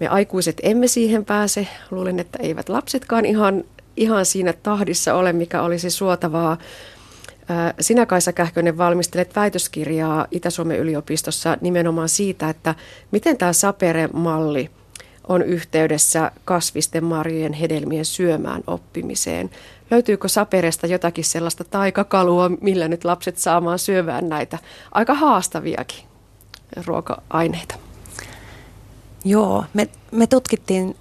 me 0.00 0.08
aikuiset 0.08 0.60
emme 0.62 0.88
siihen 0.88 1.24
pääse. 1.24 1.68
Luulen, 1.90 2.20
että 2.20 2.38
eivät 2.42 2.68
lapsetkaan 2.68 3.24
ihan 3.24 3.64
ihan 3.96 4.26
siinä 4.26 4.52
tahdissa 4.52 5.14
ole, 5.14 5.32
mikä 5.32 5.62
olisi 5.62 5.90
suotavaa. 5.90 6.58
Sinä 7.80 8.06
Kaisa 8.06 8.32
Kähkönen 8.32 8.78
valmistelet 8.78 9.36
väitöskirjaa 9.36 10.26
Itä-Suomen 10.30 10.78
yliopistossa 10.78 11.56
nimenomaan 11.60 12.08
siitä, 12.08 12.48
että 12.48 12.74
miten 13.10 13.36
tämä 13.36 13.52
Sapere-malli 13.52 14.70
on 15.28 15.42
yhteydessä 15.42 16.32
kasvisten, 16.44 17.04
marjojen, 17.04 17.52
hedelmien 17.52 18.04
syömään 18.04 18.62
oppimiseen. 18.66 19.50
Löytyykö 19.90 20.28
Saperesta 20.28 20.86
jotakin 20.86 21.24
sellaista 21.24 21.64
taikakalua, 21.64 22.48
millä 22.60 22.88
nyt 22.88 23.04
lapset 23.04 23.38
saamaan 23.38 23.78
syövään 23.78 24.28
näitä 24.28 24.58
aika 24.92 25.14
haastaviakin 25.14 26.04
ruoka-aineita? 26.86 27.74
Joo, 29.24 29.64
me, 29.74 29.88
me 30.10 30.26
tutkittiin, 30.26 30.96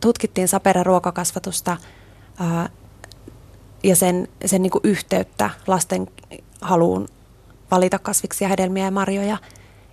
tutkittiin 0.00 0.48
Saperen 0.48 0.86
ruokakasvatusta 0.86 1.76
ja 3.86 3.96
sen, 3.96 4.28
sen 4.44 4.62
niin 4.62 4.72
yhteyttä 4.82 5.50
lasten 5.66 6.06
haluun 6.60 7.08
valita 7.70 7.98
kasviksia, 7.98 8.48
hedelmiä 8.48 8.84
ja 8.84 8.90
marjoja. 8.90 9.38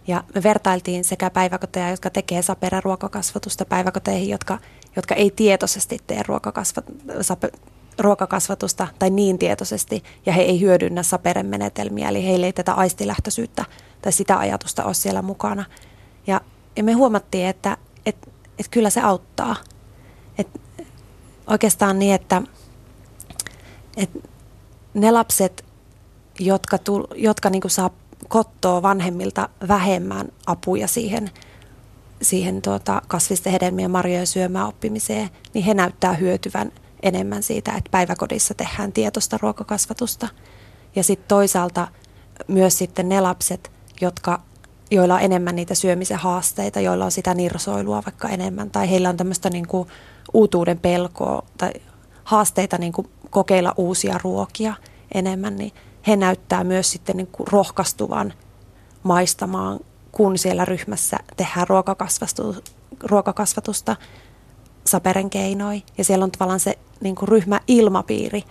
Ja 0.08 0.24
me 0.36 0.44
vertailtiin 0.44 1.04
sekä 1.04 1.30
päiväkoteja, 1.30 1.90
jotka 1.90 2.10
tekee 2.10 2.42
Saperen 2.42 2.84
ruokakasvatusta, 2.84 3.66
päiväkoteihin, 3.66 4.30
jotka, 4.30 4.60
jotka 4.96 5.16
ei 5.16 5.32
tietoisesti 5.32 6.00
tee 6.08 6.24
ruokakasvat, 6.28 6.86
ruokakasvatusta 8.00 8.88
tai 9.00 9.10
niin 9.10 9.40
tietoisesti, 9.40 10.04
ja 10.26 10.34
he 10.34 10.42
ei 10.42 10.62
hyödynnä 10.62 11.04
Saperen 11.04 11.46
menetelmiä, 11.46 12.10
eli 12.10 12.26
heille 12.26 12.46
ei 12.46 12.54
tätä 12.54 12.74
aistilähtöisyyttä 12.74 13.66
tai 14.02 14.12
sitä 14.12 14.38
ajatusta 14.38 14.84
ole 14.84 14.94
siellä 14.94 15.22
mukana. 15.22 15.66
Ja, 16.28 16.42
ja 16.76 16.84
me 16.84 16.94
huomattiin, 16.94 17.48
että 17.48 17.78
et, 18.06 18.30
et 18.60 18.68
kyllä 18.72 18.90
se 18.90 19.02
auttaa. 19.02 19.56
Et 20.38 20.62
oikeastaan 21.48 22.00
niin, 22.00 22.16
että 22.16 22.42
et 23.98 24.10
ne 24.94 25.12
lapset, 25.12 25.66
jotka, 26.40 26.78
tul, 26.78 27.04
jotka 27.16 27.50
niinku 27.50 27.70
saa 27.70 27.90
kottoa 28.28 28.82
vanhemmilta 28.82 29.50
vähemmän 29.68 30.28
apuja 30.46 30.88
siihen, 30.88 31.32
siihen 32.22 32.62
tuota 32.62 33.02
kasvisten 33.08 33.52
hedelmien 33.52 33.92
marjojen 33.92 34.28
syömään 34.28 34.68
oppimiseen, 34.68 35.30
niin 35.54 35.66
he 35.66 35.74
näyttää 35.74 36.14
hyötyvän 36.14 36.72
enemmän 37.04 37.44
siitä, 37.44 37.72
että 37.72 37.92
päiväkodissa 37.92 38.54
tehdään 38.54 38.92
tietoista 38.94 39.38
ruokakasvatusta. 39.42 40.28
Ja 40.96 41.04
sitten 41.04 41.28
toisaalta 41.28 41.88
myös 42.48 42.78
sitten 42.78 43.10
ne 43.10 43.22
lapset, 43.22 43.72
jotka, 44.02 44.42
joilla 44.92 45.16
on 45.16 45.22
enemmän 45.22 45.56
niitä 45.56 45.76
syömisen 45.76 46.18
haasteita, 46.18 46.80
joilla 46.80 47.06
on 47.06 47.12
sitä 47.12 47.34
nirsoilua 47.34 48.04
vaikka 48.06 48.30
enemmän, 48.30 48.72
tai 48.72 48.90
heillä 48.90 49.10
on 49.10 49.18
tämmöistä 49.18 49.50
niin 49.50 49.66
uutuuden 50.34 50.80
pelkoa 50.80 51.44
tai 51.58 51.72
haasteita 52.24 52.78
niin 52.78 52.94
kuin 52.94 53.10
kokeilla 53.30 53.74
uusia 53.78 54.20
ruokia 54.24 54.74
enemmän, 55.14 55.56
niin 55.56 55.72
he 56.08 56.16
näyttää 56.16 56.64
myös 56.64 56.92
sitten 56.92 57.18
niin 57.18 57.28
kuin 57.28 57.48
rohkaistuvan 57.48 58.34
maistamaan, 59.04 59.80
kun 60.12 60.38
siellä 60.38 60.66
ryhmässä 60.66 61.18
tehdään 61.38 61.68
ruokakasvatusta 63.04 63.96
saperen 64.86 65.30
keinoi. 65.30 65.84
Ja 65.98 66.04
siellä 66.04 66.24
on 66.24 66.32
tavallaan 66.32 66.60
se 66.60 66.80
niin 67.02 67.16
kuin 67.16 67.30
ryhmäilmapiiri 67.30 68.44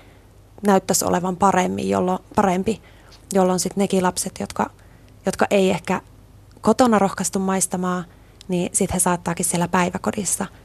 näyttäisi 0.67 1.05
olevan 1.05 1.37
paremmin, 1.37 1.89
jolloin, 1.89 2.19
parempi, 2.35 2.83
jolloin 3.33 3.61
sitten 3.61 3.83
nekin 3.83 4.03
lapset, 4.03 4.41
jotka, 4.41 4.71
jotka 5.27 5.47
ei 5.51 5.71
ehkä 5.71 6.01
kotona 6.61 6.99
rohkaistu 6.99 7.39
maistamaan, 7.39 8.05
niin 8.49 8.71
sitten 8.73 8.95
he 8.95 8.99
saattaakin 8.99 9.47
siellä 9.47 9.69
päiväkodissa– 9.69 10.47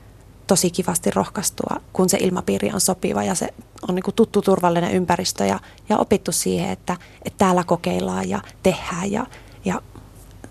tosi 0.47 0.71
kivasti 0.71 1.11
rohkaistua, 1.11 1.81
kun 1.93 2.09
se 2.09 2.17
ilmapiiri 2.21 2.71
on 2.73 2.81
sopiva 2.81 3.23
ja 3.23 3.35
se 3.35 3.53
on 3.89 3.95
niin 3.95 4.03
kuin 4.03 4.15
tuttu 4.15 4.41
turvallinen 4.41 4.91
ympäristö 4.91 5.45
ja, 5.45 5.59
ja 5.89 5.97
opittu 5.97 6.31
siihen, 6.31 6.69
että, 6.69 6.97
että 7.25 7.37
täällä 7.37 7.63
kokeillaan 7.63 8.29
ja 8.29 8.41
tehdään 8.63 9.11
ja, 9.11 9.25
ja 9.65 9.81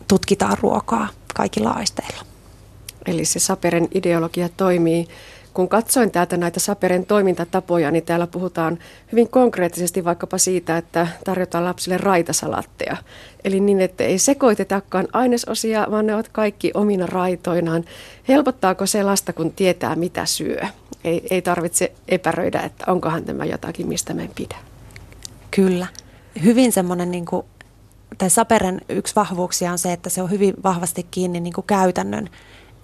tutkitaan 0.08 0.58
ruokaa 0.60 1.08
kaikilla 1.34 1.70
aisteilla. 1.70 2.22
Eli 3.06 3.24
se 3.24 3.40
Saperen 3.40 3.88
ideologia 3.94 4.48
toimii 4.56 5.08
kun 5.56 5.68
katsoin 5.68 6.10
täältä 6.10 6.36
näitä 6.36 6.60
Saperen 6.60 7.06
toimintatapoja, 7.06 7.90
niin 7.90 8.04
täällä 8.04 8.26
puhutaan 8.26 8.78
hyvin 9.12 9.28
konkreettisesti 9.28 10.04
vaikkapa 10.04 10.38
siitä, 10.38 10.76
että 10.76 11.06
tarjotaan 11.24 11.64
lapsille 11.64 11.96
raitasalatteja. 11.96 12.96
Eli 13.44 13.60
niin, 13.60 13.80
että 13.80 14.04
ei 14.04 14.18
sekoitetakaan 14.18 15.08
ainesosia, 15.12 15.86
vaan 15.90 16.06
ne 16.06 16.14
ovat 16.14 16.28
kaikki 16.28 16.70
omina 16.74 17.06
raitoinaan. 17.06 17.84
Helpottaako 18.28 18.86
se 18.86 19.02
lasta, 19.02 19.32
kun 19.32 19.52
tietää, 19.52 19.96
mitä 19.96 20.26
syö? 20.26 20.60
Ei, 21.04 21.26
ei 21.30 21.42
tarvitse 21.42 21.92
epäröidä, 22.08 22.60
että 22.60 22.84
onkohan 22.92 23.24
tämä 23.24 23.44
jotakin, 23.44 23.88
mistä 23.88 24.14
me 24.14 24.30
pidä. 24.34 24.56
Kyllä. 25.50 25.86
Hyvin 26.44 26.72
semmoinen 26.72 27.10
niin 27.10 27.26
kuin 27.26 27.46
tai 28.18 28.30
Saperen 28.30 28.80
yksi 28.88 29.14
vahvuuksia 29.16 29.72
on 29.72 29.78
se, 29.78 29.92
että 29.92 30.10
se 30.10 30.22
on 30.22 30.30
hyvin 30.30 30.54
vahvasti 30.64 31.06
kiinni 31.10 31.40
niin 31.40 31.54
kuin 31.54 31.66
käytännön, 31.66 32.28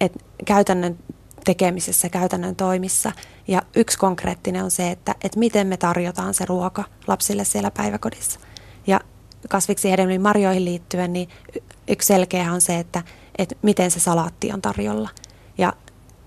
et 0.01 0.13
käytännön 0.45 0.97
tekemisessä, 1.45 2.09
käytännön 2.09 2.55
toimissa. 2.55 3.11
Ja 3.47 3.61
yksi 3.75 3.97
konkreettinen 3.97 4.63
on 4.63 4.71
se, 4.71 4.91
että, 4.91 5.15
että 5.23 5.39
miten 5.39 5.67
me 5.67 5.77
tarjotaan 5.77 6.33
se 6.33 6.45
ruoka 6.45 6.83
lapsille 7.07 7.45
siellä 7.45 7.71
päiväkodissa. 7.71 8.39
Ja 8.87 8.99
kasviksi 9.49 9.91
hedelmiin 9.91 10.21
marjoihin 10.21 10.65
liittyen, 10.65 11.13
niin 11.13 11.29
yksi 11.87 12.07
selkeä 12.07 12.53
on 12.53 12.61
se, 12.61 12.79
että, 12.79 13.03
että 13.37 13.55
miten 13.61 13.91
se 13.91 13.99
salaatti 13.99 14.51
on 14.51 14.61
tarjolla. 14.61 15.09
Ja 15.57 15.73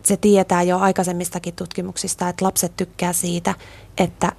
se 0.02 0.16
tietää 0.16 0.62
jo 0.62 0.78
aikaisemmistakin 0.78 1.54
tutkimuksista, 1.54 2.28
että 2.28 2.44
lapset 2.44 2.76
tykkää 2.76 3.12
siitä, 3.12 3.54
että, 3.98 4.32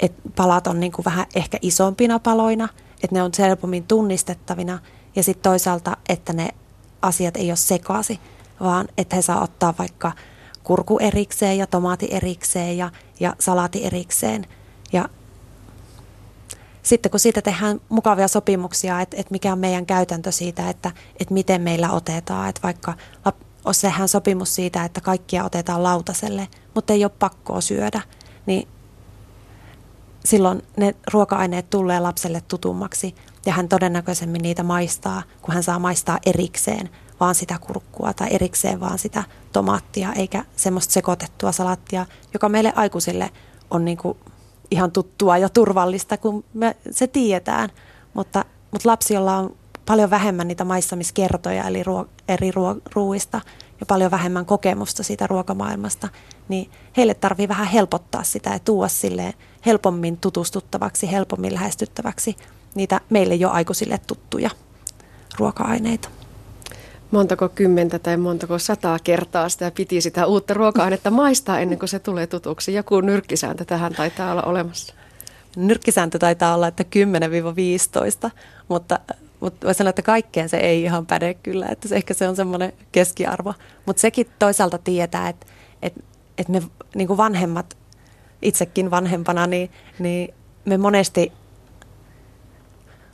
että 0.00 0.22
palat 0.36 0.66
on 0.66 0.80
niin 0.80 0.92
kuin 0.92 1.04
vähän 1.04 1.26
ehkä 1.34 1.58
isompina 1.62 2.18
paloina, 2.18 2.68
että 2.94 3.16
ne 3.16 3.22
on 3.22 3.30
helpommin 3.38 3.86
tunnistettavina 3.86 4.78
ja 5.16 5.22
sitten 5.22 5.42
toisaalta, 5.42 5.96
että 6.08 6.32
ne 6.32 6.48
asiat 7.02 7.36
ei 7.36 7.50
ole 7.50 7.56
sekaisin 7.56 8.18
vaan 8.60 8.88
että 8.98 9.16
he 9.16 9.22
saa 9.22 9.42
ottaa 9.42 9.74
vaikka 9.78 10.12
kurku 10.64 10.98
erikseen 10.98 11.58
ja 11.58 11.66
tomaati 11.66 12.08
erikseen 12.10 12.76
ja, 12.78 12.90
ja 13.20 13.34
salaati 13.38 13.84
erikseen. 13.84 14.46
Ja 14.92 15.08
sitten 16.82 17.10
kun 17.10 17.20
siitä 17.20 17.42
tehdään 17.42 17.80
mukavia 17.88 18.28
sopimuksia, 18.28 19.00
että, 19.00 19.16
että 19.16 19.32
mikä 19.32 19.52
on 19.52 19.58
meidän 19.58 19.86
käytäntö 19.86 20.32
siitä, 20.32 20.70
että, 20.70 20.90
että 21.20 21.34
miten 21.34 21.60
meillä 21.60 21.90
otetaan, 21.90 22.48
että 22.48 22.62
vaikka 22.62 22.94
sehän 23.72 24.08
sopimus 24.08 24.54
siitä, 24.54 24.84
että 24.84 25.00
kaikkia 25.00 25.44
otetaan 25.44 25.82
lautaselle, 25.82 26.48
mutta 26.74 26.92
ei 26.92 27.04
ole 27.04 27.12
pakkoa 27.18 27.60
syödä, 27.60 28.00
niin 28.46 28.68
silloin 30.24 30.62
ne 30.76 30.94
ruoka-aineet 31.12 31.70
tulee 31.70 32.00
lapselle 32.00 32.40
tutummaksi 32.40 33.14
ja 33.46 33.52
hän 33.52 33.68
todennäköisemmin 33.68 34.42
niitä 34.42 34.62
maistaa, 34.62 35.22
kun 35.42 35.54
hän 35.54 35.62
saa 35.62 35.78
maistaa 35.78 36.18
erikseen 36.26 36.90
vaan 37.20 37.34
sitä 37.34 37.58
kurkkua 37.60 38.12
tai 38.12 38.28
erikseen 38.30 38.80
vaan 38.80 38.98
sitä 38.98 39.24
tomaattia, 39.52 40.12
eikä 40.12 40.44
semmoista 40.56 40.92
sekoitettua 40.92 41.52
salattia, 41.52 42.06
joka 42.32 42.48
meille 42.48 42.72
aikuisille 42.76 43.30
on 43.70 43.84
niin 43.84 43.96
kuin 43.98 44.18
ihan 44.70 44.92
tuttua 44.92 45.38
ja 45.38 45.48
turvallista, 45.48 46.16
kun 46.16 46.44
me 46.54 46.76
se 46.90 47.06
tiedetään. 47.06 47.70
Mutta, 48.14 48.44
mutta 48.72 48.88
lapsi, 48.88 49.14
jolla 49.14 49.36
on 49.36 49.56
paljon 49.86 50.10
vähemmän 50.10 50.48
niitä 50.48 50.64
maissamiskertoja, 50.64 51.64
eli 51.64 51.82
ruo, 51.82 52.06
eri 52.28 52.50
ruo, 52.50 52.76
ruuista, 52.94 53.40
ja 53.80 53.86
paljon 53.86 54.10
vähemmän 54.10 54.46
kokemusta 54.46 55.02
siitä 55.02 55.26
ruokamaailmasta, 55.26 56.08
niin 56.48 56.70
heille 56.96 57.14
tarvii 57.14 57.48
vähän 57.48 57.66
helpottaa 57.66 58.22
sitä 58.22 58.50
ja 58.50 58.58
tuoda 58.58 58.88
sille 58.88 59.34
helpommin 59.66 60.16
tutustuttavaksi, 60.16 61.10
helpommin 61.12 61.54
lähestyttäväksi 61.54 62.36
niitä 62.74 63.00
meille 63.10 63.34
jo 63.34 63.50
aikuisille 63.50 64.00
tuttuja 64.06 64.50
ruoka-aineita 65.38 66.08
montako 67.10 67.48
kymmentä 67.48 67.98
tai 67.98 68.16
montako 68.16 68.58
sataa 68.58 68.98
kertaa 69.04 69.48
sitä 69.48 69.70
piti 69.70 70.00
sitä 70.00 70.26
uutta 70.26 70.54
ruoka-ainetta 70.54 71.10
maistaa 71.10 71.60
ennen 71.60 71.78
kuin 71.78 71.88
se 71.88 71.98
tulee 71.98 72.26
tutuksi. 72.26 72.74
Joku 72.74 73.00
nyrkkisääntö 73.00 73.64
tähän 73.64 73.94
taitaa 73.94 74.32
olla 74.32 74.42
olemassa. 74.42 74.94
Nyrkkisääntö 75.56 76.18
taitaa 76.18 76.54
olla, 76.54 76.68
että 76.68 76.84
10-15, 78.26 78.30
mutta, 78.68 78.98
mutta 79.40 79.66
voisi 79.66 79.78
sanoa, 79.78 79.90
että 79.90 80.02
kaikkeen 80.02 80.48
se 80.48 80.56
ei 80.56 80.82
ihan 80.82 81.06
päde 81.06 81.34
kyllä, 81.34 81.66
että 81.66 81.88
se, 81.88 81.96
ehkä 81.96 82.14
se 82.14 82.28
on 82.28 82.36
semmoinen 82.36 82.72
keskiarvo. 82.92 83.54
Mutta 83.86 84.00
sekin 84.00 84.26
toisaalta 84.38 84.78
tietää, 84.78 85.28
että, 85.28 85.46
että, 85.82 86.00
että 86.38 86.52
me 86.52 86.62
niin 86.94 87.08
kuin 87.08 87.16
vanhemmat, 87.16 87.76
itsekin 88.42 88.90
vanhempana, 88.90 89.46
niin, 89.46 89.70
niin 89.98 90.34
me 90.64 90.78
monesti 90.78 91.32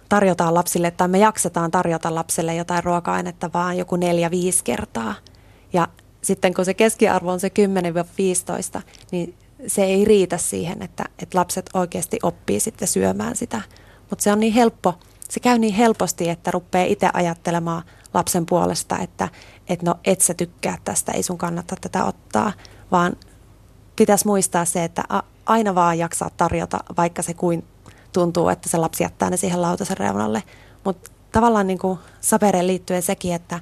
tarjotaan 0.09 0.55
lapsille 0.55 0.91
tai 0.91 1.09
me 1.09 1.19
jaksetaan 1.19 1.71
tarjota 1.71 2.15
lapselle 2.15 2.55
jotain 2.55 2.85
ruoka-ainetta 2.85 3.51
vaan 3.55 3.79
joku 3.79 3.97
neljä, 3.97 4.31
viisi 4.31 4.65
kertaa. 4.65 5.15
Ja 5.73 5.89
sitten 6.23 6.55
kun 6.55 6.65
se 6.65 6.75
keskiarvo 6.75 7.33
on 7.33 7.41
se 7.41 7.51
10-15, 8.79 8.83
niin 9.13 9.35
se 9.67 9.85
ei 9.85 10.05
riitä 10.05 10.39
siihen, 10.39 10.83
että, 10.83 11.05
että 11.19 11.39
lapset 11.39 11.71
oikeasti 11.75 12.19
oppii 12.23 12.61
sitten 12.61 12.89
syömään 12.89 13.37
sitä. 13.37 13.61
Mutta 14.11 14.23
se 14.23 14.33
on 14.33 14.41
niin 14.41 14.53
helppo, 14.53 14.95
se 15.29 15.41
käy 15.41 15.59
niin 15.59 15.75
helposti, 15.75 16.29
että 16.29 16.51
rupeaa 16.51 16.85
itse 16.85 17.11
ajattelemaan 17.13 17.83
lapsen 18.15 18.47
puolesta, 18.47 18.99
että, 18.99 19.29
että 19.69 19.87
no 19.87 19.95
et 20.05 20.21
sä 20.21 20.35
tykkää 20.35 20.79
tästä, 20.85 21.13
ei 21.13 21.23
sun 21.23 21.39
kannata 21.39 21.77
tätä 21.81 22.05
ottaa, 22.05 22.53
vaan 22.91 23.17
pitäisi 23.97 24.27
muistaa 24.27 24.65
se, 24.65 24.85
että 24.85 25.03
aina 25.47 25.75
vaan 25.75 25.99
jaksaa 25.99 26.31
tarjota, 26.37 26.79
vaikka 26.97 27.23
se 27.23 27.35
kuin 27.35 27.65
tuntuu, 28.21 28.49
että 28.49 28.69
se 28.69 28.77
lapsi 28.77 29.03
jättää 29.03 29.31
ne 29.31 29.37
siihen 29.37 29.63
lautasen 29.63 29.97
reunalle. 29.97 30.43
Mutta 30.85 31.11
tavallaan 31.33 31.67
niin 31.67 31.79
sapereen 32.21 32.67
liittyen 32.67 33.03
sekin, 33.03 33.35
että, 33.35 33.61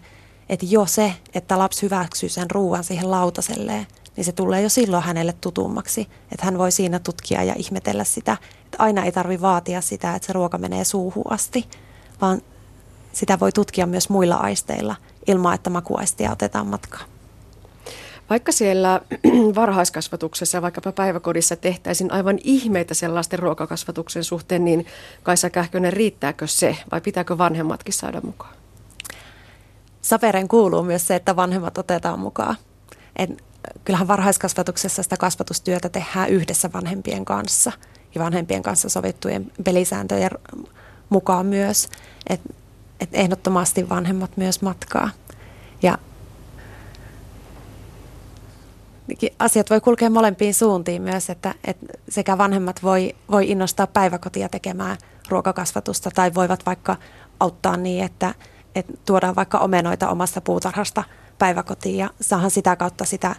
että 0.48 0.66
jo 0.68 0.86
se, 0.86 1.12
että 1.34 1.58
lapsi 1.58 1.82
hyväksyy 1.82 2.28
sen 2.28 2.50
ruoan 2.50 2.84
siihen 2.84 3.10
lautaselleen, 3.10 3.86
niin 4.16 4.24
se 4.24 4.32
tulee 4.32 4.62
jo 4.62 4.68
silloin 4.68 5.02
hänelle 5.02 5.32
tutummaksi. 5.32 6.00
Että 6.32 6.44
hän 6.44 6.58
voi 6.58 6.72
siinä 6.72 6.98
tutkia 6.98 7.44
ja 7.44 7.54
ihmetellä 7.56 8.04
sitä. 8.04 8.36
Että 8.64 8.76
aina 8.78 9.04
ei 9.04 9.12
tarvi 9.12 9.40
vaatia 9.40 9.80
sitä, 9.80 10.14
että 10.14 10.26
se 10.26 10.32
ruoka 10.32 10.58
menee 10.58 10.84
suuhun 10.84 11.32
asti, 11.32 11.68
vaan 12.20 12.42
sitä 13.12 13.40
voi 13.40 13.52
tutkia 13.52 13.86
myös 13.86 14.08
muilla 14.08 14.36
aisteilla 14.36 14.96
ilman, 15.26 15.54
että 15.54 15.70
makuaistia 15.70 16.32
otetaan 16.32 16.66
matkaan. 16.66 17.13
Vaikka 18.30 18.52
siellä 18.52 19.00
varhaiskasvatuksessa 19.54 20.56
ja 20.56 20.62
vaikkapa 20.62 20.92
päiväkodissa 20.92 21.56
tehtäisiin 21.56 22.12
aivan 22.12 22.38
ihmeitä 22.44 22.94
sellaisten 22.94 23.38
ruokakasvatuksen 23.38 24.24
suhteen, 24.24 24.64
niin 24.64 24.86
Kaisa 25.22 25.50
Kähkönen, 25.50 25.92
riittääkö 25.92 26.46
se 26.46 26.76
vai 26.92 27.00
pitääkö 27.00 27.38
vanhemmatkin 27.38 27.94
saada 27.94 28.20
mukaan? 28.20 28.54
Sapereen 30.02 30.48
kuuluu 30.48 30.82
myös 30.82 31.06
se, 31.06 31.14
että 31.14 31.36
vanhemmat 31.36 31.78
otetaan 31.78 32.18
mukaan. 32.18 32.56
Et 33.16 33.44
kyllähän 33.84 34.08
varhaiskasvatuksessa 34.08 35.02
sitä 35.02 35.16
kasvatustyötä 35.16 35.88
tehdään 35.88 36.30
yhdessä 36.30 36.70
vanhempien 36.72 37.24
kanssa 37.24 37.72
ja 38.14 38.20
vanhempien 38.24 38.62
kanssa 38.62 38.88
sovittujen 38.88 39.52
pelisääntöjen 39.64 40.30
mukaan 41.08 41.46
myös. 41.46 41.88
Et, 42.28 42.40
et 43.00 43.08
ehdottomasti 43.12 43.88
vanhemmat 43.88 44.36
myös 44.36 44.62
matkaa. 44.62 45.10
Ja 45.82 45.98
asiat 49.38 49.70
voi 49.70 49.80
kulkea 49.80 50.10
molempiin 50.10 50.54
suuntiin 50.54 51.02
myös, 51.02 51.30
että, 51.30 51.54
että 51.64 51.86
sekä 52.08 52.38
vanhemmat 52.38 52.82
voi, 52.82 53.14
voi 53.30 53.50
innostaa 53.50 53.86
päiväkotia 53.86 54.48
tekemään 54.48 54.96
ruokakasvatusta 55.28 56.10
tai 56.14 56.34
voivat 56.34 56.66
vaikka 56.66 56.96
auttaa 57.40 57.76
niin, 57.76 58.04
että, 58.04 58.34
että 58.74 58.92
tuodaan 59.06 59.36
vaikka 59.36 59.58
omenoita 59.58 60.08
omasta 60.08 60.40
puutarhasta 60.40 61.04
päiväkotiin 61.38 61.98
ja 61.98 62.10
saahan 62.20 62.50
sitä 62.50 62.76
kautta 62.76 63.04
sitä, 63.04 63.36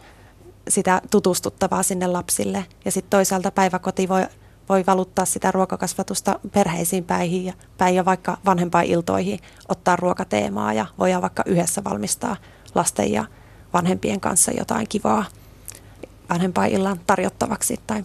sitä 0.68 1.02
tutustuttavaa 1.12 1.84
sinne 1.84 2.08
lapsille. 2.08 2.66
Ja 2.86 2.92
sitten 2.92 3.10
toisaalta 3.10 3.52
päiväkoti 3.52 4.10
voi, 4.10 4.26
voi 4.70 4.84
valuttaa 4.88 5.26
sitä 5.26 5.52
ruokakasvatusta 5.52 6.40
perheisiin 6.54 7.04
päihin 7.04 7.46
ja, 7.46 7.54
päin 7.78 7.96
ja 7.96 8.06
vaikka 8.06 8.38
vanhempainiltoihin 8.46 9.40
ottaa 9.70 9.96
ruokateemaa 9.96 10.74
ja 10.74 10.86
voidaan 11.00 11.22
vaikka 11.22 11.44
yhdessä 11.46 11.84
valmistaa 11.84 12.36
lasten 12.76 13.12
ja 13.12 13.26
vanhempien 13.74 14.20
kanssa 14.20 14.52
jotain 14.52 14.88
kivaa 14.90 15.26
vanhempainillan 16.30 17.00
tarjottavaksi. 17.08 17.80
Tai 17.88 18.04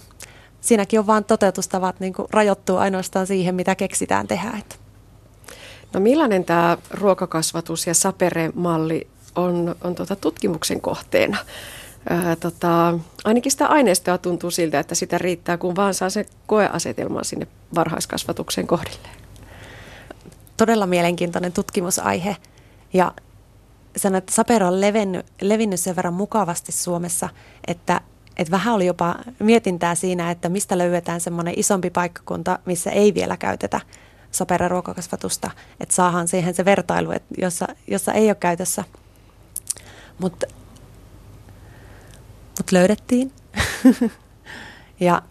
siinäkin 0.60 1.00
on 1.00 1.06
vain 1.06 1.24
toteutustavat 1.24 2.00
niin 2.00 2.14
rajoittuu 2.30 2.76
ainoastaan 2.76 3.26
siihen, 3.26 3.54
mitä 3.54 3.74
keksitään 3.74 4.26
tehdä. 4.26 4.58
No 5.92 6.00
millainen 6.00 6.44
tämä 6.44 6.78
ruokakasvatus 6.90 7.86
ja 7.86 7.94
sapere-malli 7.94 9.06
on, 9.34 9.76
on 9.84 9.94
tuota 9.94 10.16
tutkimuksen 10.16 10.80
kohteena? 10.80 11.36
Ää, 12.10 12.36
tota, 12.36 12.98
ainakin 13.24 13.52
sitä 13.52 13.66
aineistoa 13.66 14.18
tuntuu 14.18 14.50
siltä, 14.50 14.80
että 14.80 14.94
sitä 14.94 15.18
riittää, 15.18 15.56
kun 15.56 15.76
vaan 15.76 15.94
saa 15.94 16.10
se 16.10 16.26
koeasetelman 16.46 17.24
sinne 17.24 17.46
varhaiskasvatuksen 17.74 18.66
kohdilleen. 18.66 19.16
Todella 20.56 20.86
mielenkiintoinen 20.86 21.52
tutkimusaihe 21.52 22.36
ja 22.92 23.12
sanon, 23.96 24.18
että 24.18 24.34
sapero 24.34 24.66
on 24.66 24.80
levennyt, 24.80 25.26
levinnyt 25.40 25.80
sen 25.80 25.96
verran 25.96 26.14
mukavasti 26.14 26.72
Suomessa, 26.72 27.28
että, 27.66 28.00
että 28.36 28.50
vähän 28.50 28.74
oli 28.74 28.86
jopa 28.86 29.14
mietintää 29.38 29.94
siinä, 29.94 30.30
että 30.30 30.48
mistä 30.48 30.78
löydetään 30.78 31.20
semmoinen 31.20 31.54
isompi 31.56 31.90
paikkakunta, 31.90 32.58
missä 32.64 32.90
ei 32.90 33.14
vielä 33.14 33.36
käytetä 33.36 33.80
ruokakasvatusta, 34.68 35.50
että 35.80 35.94
saahan 35.94 36.28
siihen 36.28 36.54
se 36.54 36.64
vertailu, 36.64 37.10
että 37.10 37.34
jossa, 37.38 37.66
jossa 37.86 38.12
ei 38.12 38.26
ole 38.26 38.34
käytössä. 38.34 38.84
Mutta 40.18 40.46
mut 42.58 42.72
löydettiin. 42.72 43.32
ja 45.00 45.22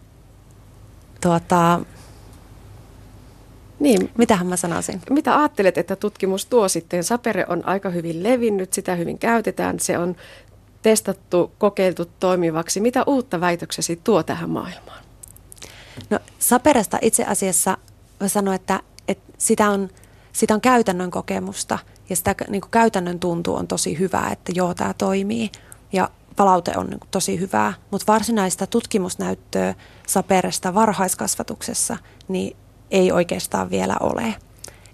tuota, 1.20 1.80
niin. 3.98 4.10
Mitähän 4.18 4.46
mä 4.46 4.56
sanoisin? 4.56 5.02
Mitä 5.10 5.38
ajattelet, 5.38 5.78
että 5.78 5.96
tutkimus 5.96 6.46
tuo 6.46 6.68
sitten? 6.68 7.04
Sapere 7.04 7.46
on 7.48 7.66
aika 7.66 7.90
hyvin 7.90 8.22
levinnyt, 8.22 8.72
sitä 8.72 8.94
hyvin 8.94 9.18
käytetään, 9.18 9.80
se 9.80 9.98
on 9.98 10.16
testattu, 10.82 11.52
kokeiltu 11.58 12.10
toimivaksi. 12.20 12.80
Mitä 12.80 13.04
uutta 13.06 13.40
väitöksesi 13.40 14.00
tuo 14.04 14.22
tähän 14.22 14.50
maailmaan? 14.50 15.04
No 16.10 16.18
Saperesta 16.38 16.98
itse 17.02 17.24
asiassa 17.24 17.78
mä 18.20 18.28
sanoin, 18.28 18.54
että, 18.54 18.80
että 19.08 19.32
sitä, 19.38 19.70
on, 19.70 19.88
sitä 20.32 20.54
on 20.54 20.60
käytännön 20.60 21.10
kokemusta 21.10 21.78
ja 22.10 22.16
sitä 22.16 22.34
niin 22.48 22.60
kuin 22.60 22.70
käytännön 22.70 23.20
tuntuu 23.20 23.54
on 23.54 23.66
tosi 23.66 23.98
hyvää, 23.98 24.30
että 24.32 24.52
joo, 24.54 24.74
tämä 24.74 24.94
toimii 24.94 25.50
ja 25.92 26.10
palaute 26.36 26.72
on 26.76 26.86
niin 26.86 27.00
kuin 27.00 27.10
tosi 27.10 27.40
hyvää, 27.40 27.72
mutta 27.90 28.12
varsinaista 28.12 28.66
tutkimusnäyttöä 28.66 29.74
Saperesta 30.06 30.74
varhaiskasvatuksessa, 30.74 31.96
niin 32.28 32.56
ei 32.90 33.12
oikeastaan 33.12 33.70
vielä 33.70 33.96
ole. 34.00 34.34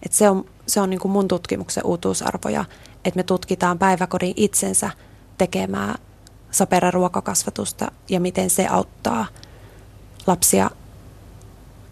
Et 0.02 0.12
se 0.12 0.30
on, 0.30 0.44
se 0.66 0.80
on 0.80 0.90
niin 0.90 1.00
kuin 1.00 1.12
mun 1.12 1.28
tutkimuksen 1.28 1.86
uutuusarvoja, 1.86 2.64
että 3.04 3.18
me 3.18 3.22
tutkitaan 3.22 3.78
päiväkodin 3.78 4.34
itsensä 4.36 4.90
tekemää 5.38 5.94
saperaruokakasvatusta 6.50 7.92
ja 8.08 8.20
miten 8.20 8.50
se 8.50 8.66
auttaa 8.66 9.26
lapsia 10.26 10.70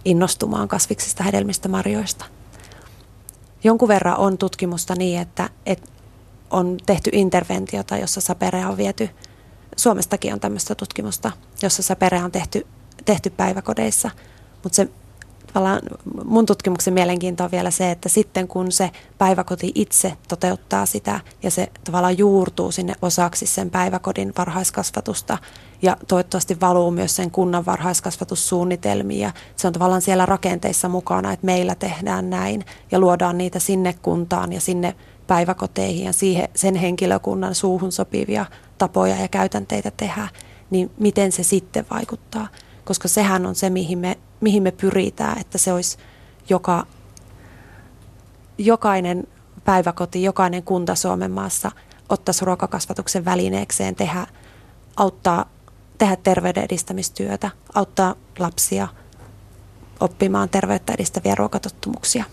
innostumaan 0.04 0.68
kasviksista, 0.68 1.22
hedelmistä, 1.22 1.68
marjoista. 1.68 2.24
Jonkun 3.64 3.88
verran 3.88 4.16
on 4.16 4.38
tutkimusta 4.38 4.94
niin, 4.94 5.20
että, 5.20 5.50
että 5.66 5.90
on 6.50 6.76
tehty 6.86 7.10
interventiota, 7.12 7.96
jossa 7.96 8.20
saperea 8.20 8.68
on 8.68 8.76
viety, 8.76 9.10
Suomestakin 9.76 10.32
on 10.32 10.40
tämmöistä 10.40 10.74
tutkimusta, 10.74 11.32
jossa 11.62 11.82
saperea 11.82 12.24
on 12.24 12.32
tehty, 12.32 12.66
tehty 13.04 13.30
päiväkodeissa, 13.30 14.10
mutta 14.62 14.76
se 14.76 14.88
tavallaan 15.54 15.80
mun 16.24 16.46
tutkimuksen 16.46 16.94
mielenkiinto 16.94 17.44
on 17.44 17.50
vielä 17.50 17.70
se, 17.70 17.90
että 17.90 18.08
sitten 18.08 18.48
kun 18.48 18.72
se 18.72 18.90
päiväkoti 19.18 19.72
itse 19.74 20.12
toteuttaa 20.28 20.86
sitä 20.86 21.20
ja 21.42 21.50
se 21.50 21.68
tavallaan 21.84 22.18
juurtuu 22.18 22.72
sinne 22.72 22.94
osaksi 23.02 23.46
sen 23.46 23.70
päiväkodin 23.70 24.32
varhaiskasvatusta 24.38 25.38
ja 25.82 25.96
toivottavasti 26.08 26.60
valuu 26.60 26.90
myös 26.90 27.16
sen 27.16 27.30
kunnan 27.30 27.66
varhaiskasvatussuunnitelmiin 27.66 29.20
ja 29.20 29.32
se 29.56 29.66
on 29.66 29.72
tavallaan 29.72 30.02
siellä 30.02 30.26
rakenteissa 30.26 30.88
mukana, 30.88 31.32
että 31.32 31.46
meillä 31.46 31.74
tehdään 31.74 32.30
näin 32.30 32.64
ja 32.92 32.98
luodaan 32.98 33.38
niitä 33.38 33.58
sinne 33.58 33.94
kuntaan 34.02 34.52
ja 34.52 34.60
sinne 34.60 34.94
päiväkoteihin 35.26 36.06
ja 36.06 36.12
siihen, 36.12 36.48
sen 36.54 36.74
henkilökunnan 36.74 37.54
suuhun 37.54 37.92
sopivia 37.92 38.46
tapoja 38.78 39.16
ja 39.16 39.28
käytänteitä 39.28 39.90
tehdä, 39.96 40.28
niin 40.70 40.90
miten 40.98 41.32
se 41.32 41.42
sitten 41.42 41.86
vaikuttaa? 41.90 42.48
Koska 42.84 43.08
sehän 43.08 43.46
on 43.46 43.54
se, 43.54 43.70
mihin 43.70 43.98
me, 43.98 44.18
mihin 44.40 44.62
me 44.62 44.70
pyritään, 44.70 45.40
että 45.40 45.58
se 45.58 45.72
olisi 45.72 45.98
joka, 46.48 46.86
jokainen 48.58 49.26
päiväkoti, 49.64 50.22
jokainen 50.22 50.62
kunta 50.62 50.94
Suomen 50.94 51.30
maassa 51.30 51.70
ottaisi 52.08 52.44
ruokakasvatuksen 52.44 53.24
välineekseen 53.24 53.94
tehdä, 53.94 54.26
auttaa, 54.96 55.50
tehdä 55.98 56.16
terveyden 56.16 56.64
edistämistyötä, 56.64 57.50
auttaa 57.74 58.14
lapsia 58.38 58.88
oppimaan 60.00 60.48
terveyttä 60.48 60.92
edistäviä 60.92 61.34
ruokatottumuksia. 61.34 62.24